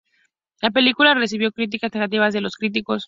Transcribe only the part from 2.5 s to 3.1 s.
críticos.